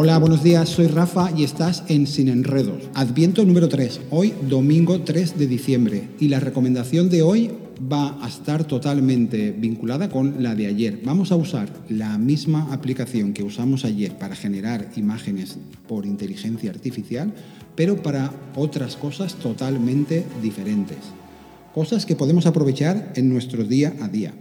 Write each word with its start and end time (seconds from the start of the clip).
Hola, 0.00 0.16
buenos 0.18 0.44
días, 0.44 0.68
soy 0.68 0.86
Rafa 0.86 1.32
y 1.36 1.42
estás 1.42 1.82
en 1.88 2.06
Sin 2.06 2.28
Enredos. 2.28 2.84
Adviento 2.94 3.44
número 3.44 3.68
3, 3.68 4.02
hoy 4.10 4.32
domingo 4.48 5.00
3 5.00 5.36
de 5.36 5.48
diciembre. 5.48 6.08
Y 6.20 6.28
la 6.28 6.38
recomendación 6.38 7.10
de 7.10 7.22
hoy 7.22 7.50
va 7.92 8.16
a 8.24 8.28
estar 8.28 8.62
totalmente 8.62 9.50
vinculada 9.50 10.08
con 10.08 10.40
la 10.40 10.54
de 10.54 10.68
ayer. 10.68 11.00
Vamos 11.02 11.32
a 11.32 11.36
usar 11.36 11.68
la 11.88 12.16
misma 12.16 12.72
aplicación 12.72 13.32
que 13.32 13.42
usamos 13.42 13.84
ayer 13.84 14.16
para 14.16 14.36
generar 14.36 14.88
imágenes 14.94 15.58
por 15.88 16.06
inteligencia 16.06 16.70
artificial, 16.70 17.34
pero 17.74 18.00
para 18.00 18.32
otras 18.54 18.94
cosas 18.94 19.34
totalmente 19.34 20.24
diferentes. 20.40 20.98
Cosas 21.74 22.06
que 22.06 22.14
podemos 22.14 22.46
aprovechar 22.46 23.14
en 23.16 23.28
nuestro 23.28 23.64
día 23.64 23.94
a 24.00 24.06
día. 24.06 24.32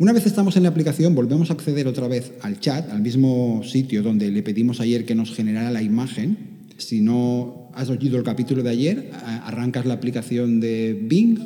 Una 0.00 0.12
vez 0.12 0.26
estamos 0.26 0.56
en 0.56 0.62
la 0.62 0.68
aplicación, 0.68 1.16
volvemos 1.16 1.50
a 1.50 1.54
acceder 1.54 1.88
otra 1.88 2.06
vez 2.06 2.30
al 2.42 2.60
chat, 2.60 2.88
al 2.92 3.02
mismo 3.02 3.62
sitio 3.64 4.00
donde 4.00 4.30
le 4.30 4.44
pedimos 4.44 4.80
ayer 4.80 5.04
que 5.04 5.16
nos 5.16 5.34
generara 5.34 5.72
la 5.72 5.82
imagen. 5.82 6.68
Si 6.76 7.00
no 7.00 7.68
has 7.74 7.88
oído 7.90 8.16
el 8.16 8.22
capítulo 8.22 8.62
de 8.62 8.70
ayer, 8.70 9.10
arrancas 9.42 9.86
la 9.86 9.94
aplicación 9.94 10.60
de 10.60 10.96
Bing, 11.02 11.40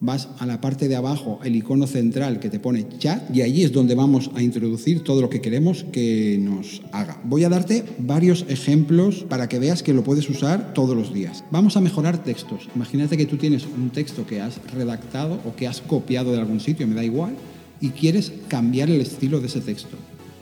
vas 0.00 0.30
a 0.38 0.46
la 0.46 0.62
parte 0.62 0.88
de 0.88 0.96
abajo, 0.96 1.38
el 1.44 1.54
icono 1.54 1.86
central 1.86 2.40
que 2.40 2.48
te 2.48 2.58
pone 2.58 2.86
chat, 2.96 3.24
y 3.36 3.42
allí 3.42 3.62
es 3.62 3.72
donde 3.72 3.94
vamos 3.94 4.30
a 4.34 4.42
introducir 4.42 5.04
todo 5.04 5.20
lo 5.20 5.28
que 5.28 5.42
queremos 5.42 5.84
que 5.92 6.38
nos 6.40 6.80
haga. 6.92 7.20
Voy 7.24 7.44
a 7.44 7.50
darte 7.50 7.84
varios 7.98 8.46
ejemplos 8.48 9.26
para 9.28 9.50
que 9.50 9.58
veas 9.58 9.82
que 9.82 9.92
lo 9.92 10.02
puedes 10.02 10.30
usar 10.30 10.72
todos 10.72 10.96
los 10.96 11.12
días. 11.12 11.44
Vamos 11.50 11.76
a 11.76 11.82
mejorar 11.82 12.24
textos. 12.24 12.70
Imagínate 12.74 13.18
que 13.18 13.26
tú 13.26 13.36
tienes 13.36 13.66
un 13.66 13.90
texto 13.90 14.26
que 14.26 14.40
has 14.40 14.58
redactado 14.72 15.40
o 15.44 15.54
que 15.54 15.68
has 15.68 15.82
copiado 15.82 16.32
de 16.32 16.38
algún 16.38 16.60
sitio, 16.60 16.88
me 16.88 16.94
da 16.94 17.04
igual 17.04 17.36
y 17.82 17.90
quieres 17.90 18.32
cambiar 18.48 18.88
el 18.88 19.02
estilo 19.02 19.40
de 19.40 19.48
ese 19.48 19.60
texto. 19.60 19.98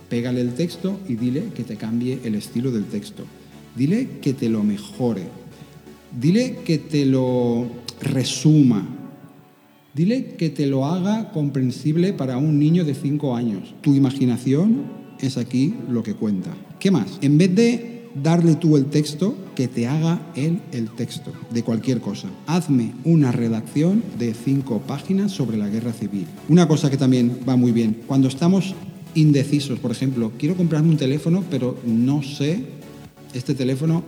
Pégale 0.09 0.43
el 0.43 0.55
texto 0.55 1.01
y 1.09 1.15
dile 1.15 1.45
que 1.55 1.65
te 1.65 1.77
cambie 1.77 2.21
el 2.23 2.37
estilo 2.37 2.71
del 2.71 2.85
texto. 2.85 3.25
Dile 3.75 4.19
que 4.21 4.35
te 4.35 4.49
lo 4.49 4.63
mejore. 4.63 5.23
Dile 6.21 6.59
que 6.65 6.79
te 6.79 7.07
lo 7.07 7.67
resuma. 8.03 8.87
Dile 9.95 10.37
que 10.37 10.51
te 10.51 10.67
lo 10.67 10.85
haga 10.85 11.33
comprensible 11.33 12.13
para 12.13 12.37
un 12.37 12.59
niño 12.59 12.85
de 12.85 12.95
5 12.95 13.35
años. 13.35 13.75
Tu 13.81 13.95
imaginación 13.95 14.85
es 15.19 15.39
aquí 15.39 15.75
lo 15.89 16.03
que 16.03 16.15
cuenta. 16.15 16.55
¿Qué 16.79 16.91
más? 16.91 17.19
En 17.23 17.39
vez 17.39 17.55
de 17.55 18.00
darle 18.15 18.55
tú 18.55 18.77
el 18.77 18.87
texto, 18.87 19.37
que 19.55 19.69
te 19.69 19.87
haga 19.87 20.21
él 20.35 20.61
el 20.73 20.89
texto 20.91 21.33
de 21.51 21.63
cualquier 21.63 22.01
cosa. 22.01 22.29
Hazme 22.47 22.93
una 23.05 23.33
redacción 23.33 24.03
de 24.19 24.35
cinco 24.35 24.81
páginas 24.87 25.33
sobre 25.33 25.57
la 25.57 25.69
guerra 25.69 25.93
civil. 25.93 26.27
Una 26.49 26.67
cosa 26.67 26.91
que 26.91 26.97
también 26.97 27.41
va 27.49 27.57
muy 27.57 27.73
bien, 27.73 28.03
cuando 28.07 28.29
estamos 28.29 28.75
indecisos, 29.15 29.79
por 29.79 29.91
ejemplo, 29.91 30.33
quiero 30.39 30.57
comprarme 30.57 30.91
un 30.91 30.97
teléfono, 30.97 31.45
pero 31.51 31.79
no 31.85 32.23
sé 32.23 32.65
este 33.35 33.55
teléfono 33.55 34.03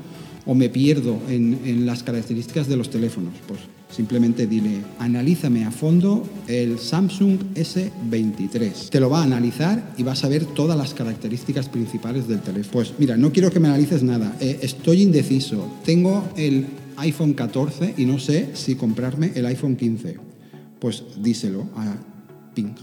o 0.46 0.54
me 0.54 0.68
pierdo 0.68 1.18
en, 1.28 1.86
las 1.86 2.02
características 2.02 2.68
de 2.68 2.76
los 2.76 2.90
teléfonos. 2.90 3.34
Pues 3.46 3.60
Simplemente 3.90 4.46
dile, 4.46 4.80
analízame 4.98 5.66
a 5.66 5.70
fondo 5.70 6.26
el 6.48 6.78
Samsung 6.78 7.38
S23. 7.54 8.88
Te 8.88 9.00
lo 9.00 9.10
va 9.10 9.20
a 9.20 9.24
analizar 9.24 9.92
y 9.98 10.02
vas 10.02 10.24
a 10.24 10.28
ver 10.28 10.46
todas 10.46 10.78
las 10.78 10.94
características 10.94 11.68
principales 11.68 12.26
del 12.26 12.40
teléfono. 12.40 12.72
Pues 12.72 12.94
mira, 12.98 13.18
no 13.18 13.32
quiero 13.32 13.50
que 13.50 13.60
me 13.60 13.68
analices 13.68 14.02
nada. 14.02 14.34
Eh, 14.40 14.60
estoy 14.62 15.02
indeciso. 15.02 15.70
Tengo 15.84 16.24
el 16.38 16.68
iPhone 16.96 17.34
14 17.34 17.94
y 17.98 18.06
no 18.06 18.18
sé 18.18 18.52
si 18.54 18.76
comprarme 18.76 19.32
el 19.34 19.44
iPhone 19.44 19.76
15. 19.76 20.16
Pues 20.78 21.04
díselo 21.18 21.68
a 21.76 21.94
Pink. 22.54 22.78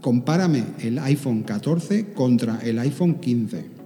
Compárame 0.00 0.62
el 0.78 1.00
iPhone 1.00 1.42
14 1.42 2.12
contra 2.12 2.60
el 2.60 2.78
iPhone 2.78 3.16
15 3.16 3.77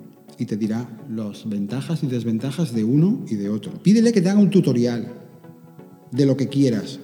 y 0.43 0.45
te 0.45 0.57
dirá 0.57 0.89
las 1.09 1.49
ventajas 1.49 2.03
y 2.03 2.09
desventajas 2.09 2.75
de 2.75 2.83
uno 2.83 3.25
y 3.29 3.37
de 3.37 3.49
otro. 3.49 3.81
Pídele 3.81 4.13
que 4.13 4.21
te 4.21 4.29
haga 4.29 4.41
un 4.41 4.51
tutorial 4.51 5.15
de 6.11 6.27
lo 6.27 6.37
que 6.37 6.49
quieras. 6.49 6.99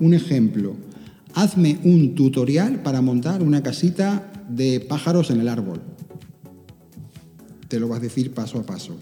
Un 0.00 0.14
ejemplo, 0.14 0.74
hazme 1.34 1.80
un 1.84 2.14
tutorial 2.14 2.82
para 2.82 3.02
montar 3.02 3.42
una 3.42 3.62
casita 3.62 4.32
de 4.48 4.80
pájaros 4.80 5.30
en 5.30 5.40
el 5.40 5.48
árbol. 5.48 5.82
Te 7.68 7.78
lo 7.78 7.88
vas 7.88 7.98
a 7.98 8.04
decir 8.04 8.32
paso 8.32 8.58
a 8.58 8.64
paso. 8.64 8.96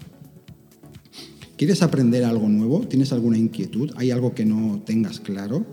¿Quieres 1.57 1.81
aprender 1.81 2.25
algo 2.25 2.49
nuevo? 2.49 2.81
¿Tienes 2.89 3.13
alguna 3.13 3.39
inquietud? 3.39 3.93
¿Hay 3.95 4.11
algo 4.11 4.35
que 4.35 4.45
no 4.45 4.83
tengas 4.85 5.21
claro? 5.21 5.65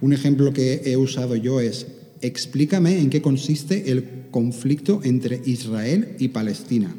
Un 0.00 0.14
ejemplo 0.14 0.54
que 0.54 0.80
he 0.86 0.96
usado 0.96 1.36
yo 1.36 1.60
es, 1.60 1.86
explícame 2.22 3.00
en 3.00 3.10
qué 3.10 3.20
consiste 3.20 3.92
el 3.92 4.28
conflicto 4.30 5.02
entre 5.04 5.42
Israel 5.44 6.16
y 6.18 6.28
Palestina. 6.28 6.96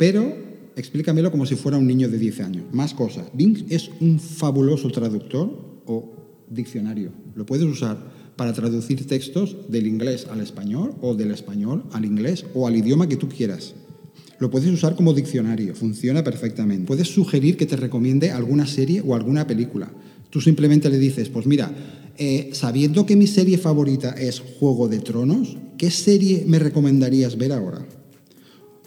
Pero 0.00 0.34
explícamelo 0.76 1.30
como 1.30 1.44
si 1.44 1.56
fuera 1.56 1.76
un 1.76 1.86
niño 1.86 2.08
de 2.08 2.16
10 2.16 2.40
años. 2.40 2.64
Más 2.72 2.94
cosas. 2.94 3.26
Bing 3.34 3.66
es 3.68 3.90
un 4.00 4.18
fabuloso 4.18 4.88
traductor 4.88 5.82
o 5.84 6.46
diccionario. 6.48 7.12
Lo 7.34 7.44
puedes 7.44 7.66
usar 7.66 7.98
para 8.34 8.54
traducir 8.54 9.06
textos 9.06 9.58
del 9.68 9.86
inglés 9.86 10.26
al 10.30 10.40
español 10.40 10.94
o 11.02 11.14
del 11.14 11.32
español 11.32 11.84
al 11.92 12.06
inglés 12.06 12.46
o 12.54 12.66
al 12.66 12.76
idioma 12.76 13.10
que 13.10 13.18
tú 13.18 13.28
quieras. 13.28 13.74
Lo 14.38 14.50
puedes 14.50 14.70
usar 14.70 14.96
como 14.96 15.12
diccionario, 15.12 15.74
funciona 15.74 16.24
perfectamente. 16.24 16.86
Puedes 16.86 17.08
sugerir 17.08 17.58
que 17.58 17.66
te 17.66 17.76
recomiende 17.76 18.30
alguna 18.30 18.66
serie 18.66 19.02
o 19.04 19.14
alguna 19.14 19.46
película. 19.46 19.92
Tú 20.30 20.40
simplemente 20.40 20.88
le 20.88 20.98
dices, 20.98 21.28
pues 21.28 21.44
mira, 21.44 21.70
eh, 22.16 22.48
sabiendo 22.54 23.04
que 23.04 23.16
mi 23.16 23.26
serie 23.26 23.58
favorita 23.58 24.12
es 24.12 24.40
Juego 24.40 24.88
de 24.88 25.00
Tronos, 25.00 25.58
¿qué 25.76 25.90
serie 25.90 26.44
me 26.46 26.58
recomendarías 26.58 27.36
ver 27.36 27.52
ahora? 27.52 27.86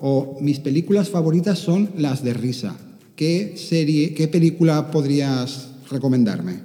O 0.05 0.35
mis 0.41 0.59
películas 0.59 1.07
favoritas 1.07 1.59
son 1.59 1.91
las 1.95 2.25
de 2.25 2.33
risa. 2.33 2.75
¿Qué 3.15 3.55
serie, 3.55 4.13
qué 4.13 4.27
película 4.27 4.91
podrías 4.91 5.69
recomendarme 5.89 6.59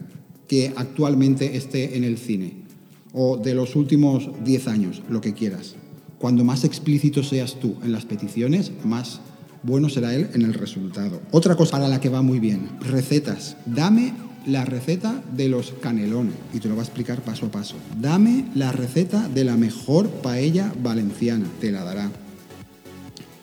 que 0.49 0.73
actualmente 0.75 1.57
esté 1.57 1.97
en 1.97 2.03
el 2.03 2.19
cine? 2.19 2.65
O 3.13 3.37
de 3.37 3.55
los 3.55 3.77
últimos 3.77 4.29
10 4.45 4.67
años, 4.67 5.03
lo 5.09 5.21
que 5.21 5.35
quieras. 5.35 5.77
Cuando 6.19 6.43
más 6.43 6.65
explícito 6.65 7.23
seas 7.23 7.61
tú 7.61 7.77
en 7.85 7.93
las 7.93 8.07
peticiones, 8.07 8.73
más 8.85 9.21
bueno 9.63 9.89
será 9.89 10.17
él 10.17 10.31
en 10.35 10.43
el 10.43 10.55
resultado. 10.55 11.23
Otra 11.31 11.55
cosa 11.55 11.71
para 11.71 11.87
la 11.87 12.01
que 12.01 12.09
va 12.09 12.23
muy 12.23 12.41
bien, 12.41 12.69
recetas. 12.81 13.57
Dame 13.67 14.15
la 14.49 14.65
receta 14.65 15.23
de 15.37 15.49
los 15.49 15.75
canelones 15.81 16.35
y 16.53 16.59
te 16.59 16.69
lo 16.69 16.75
va 16.75 16.83
a 16.83 16.87
explicar 16.87 17.23
paso 17.23 17.47
a 17.47 17.51
paso. 17.53 17.77
Dame 18.01 18.47
la 18.57 18.73
receta 18.73 19.29
de 19.29 19.45
la 19.45 19.57
mejor 19.57 20.09
paella 20.09 20.73
valenciana, 20.83 21.47
te 21.61 21.71
la 21.71 21.85
dará. 21.85 22.11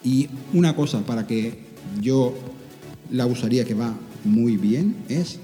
Y 0.05 0.29
una 0.53 0.75
cosa 0.75 1.01
para 1.01 1.25
que 1.25 1.57
yo 1.99 2.33
la 3.11 3.25
usaría 3.25 3.65
que 3.65 3.73
va 3.73 3.97
muy 4.23 4.55
bien 4.55 4.95
es 5.09 5.39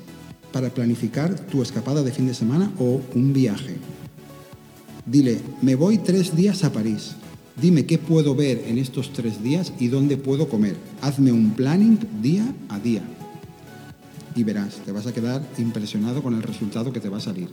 para 0.54 0.70
planificar 0.70 1.36
tu 1.48 1.64
escapada 1.64 2.04
de 2.04 2.12
fin 2.12 2.28
de 2.28 2.36
semana 2.36 2.72
o 2.78 3.02
un 3.16 3.34
viaje. 3.34 3.78
Dile, 5.06 5.40
me 5.62 5.76
voy 5.76 5.98
tres 5.98 6.36
días 6.36 6.64
a 6.64 6.72
París. 6.72 7.16
Dime 7.60 7.86
qué 7.86 7.98
puedo 7.98 8.36
ver 8.36 8.64
en 8.68 8.78
estos 8.78 9.12
tres 9.14 9.42
días 9.44 9.74
y 9.80 9.88
dónde 9.88 10.18
puedo 10.18 10.48
comer. 10.48 10.78
Hazme 11.02 11.32
un 11.32 11.52
planning 11.52 12.00
día 12.22 12.46
a 12.70 12.80
día. 12.80 13.02
Y 14.36 14.44
verás, 14.44 14.76
te 14.86 14.92
vas 14.92 15.08
a 15.08 15.14
quedar 15.14 15.46
impresionado 15.58 16.22
con 16.22 16.36
el 16.36 16.44
resultado 16.44 16.94
que 16.94 17.00
te 17.00 17.10
va 17.10 17.18
a 17.18 17.22
salir. 17.22 17.50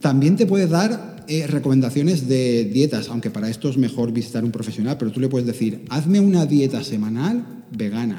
También 0.00 0.36
te 0.36 0.46
puede 0.46 0.66
dar 0.66 1.11
eh, 1.32 1.46
recomendaciones 1.46 2.28
de 2.28 2.64
dietas, 2.66 3.08
aunque 3.08 3.30
para 3.30 3.48
esto 3.48 3.70
es 3.70 3.78
mejor 3.78 4.12
visitar 4.12 4.44
un 4.44 4.52
profesional, 4.52 4.98
pero 4.98 5.12
tú 5.12 5.18
le 5.18 5.30
puedes 5.30 5.46
decir, 5.46 5.82
hazme 5.88 6.20
una 6.20 6.44
dieta 6.44 6.84
semanal 6.84 7.64
vegana 7.74 8.18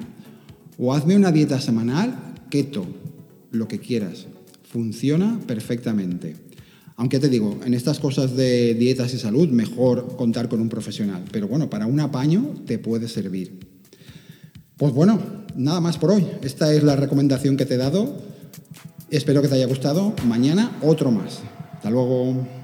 o 0.79 0.95
hazme 0.95 1.15
una 1.15 1.31
dieta 1.31 1.61
semanal 1.61 2.33
keto, 2.49 2.87
lo 3.51 3.67
que 3.67 3.77
quieras. 3.77 4.25
Funciona 4.63 5.39
perfectamente. 5.45 6.35
Aunque 6.95 7.19
te 7.19 7.29
digo, 7.29 7.59
en 7.63 7.75
estas 7.75 7.99
cosas 7.99 8.35
de 8.35 8.73
dietas 8.73 9.13
y 9.13 9.19
salud, 9.19 9.47
mejor 9.49 10.15
contar 10.15 10.49
con 10.49 10.59
un 10.59 10.69
profesional. 10.69 11.23
Pero 11.31 11.47
bueno, 11.47 11.69
para 11.69 11.85
un 11.85 11.99
apaño 11.99 12.55
te 12.65 12.79
puede 12.79 13.07
servir. 13.07 13.59
Pues 14.75 14.91
bueno, 14.91 15.19
nada 15.55 15.81
más 15.81 15.99
por 15.99 16.09
hoy. 16.09 16.25
Esta 16.41 16.73
es 16.73 16.81
la 16.81 16.95
recomendación 16.95 17.57
que 17.57 17.67
te 17.67 17.75
he 17.75 17.77
dado. 17.77 18.23
Espero 19.11 19.43
que 19.43 19.49
te 19.49 19.53
haya 19.53 19.67
gustado. 19.67 20.15
Mañana 20.25 20.79
otro 20.81 21.11
más. 21.11 21.41
Hasta 21.75 21.91
luego. 21.91 22.62